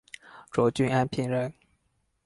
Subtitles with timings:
[0.51, 1.53] 涿郡安平人。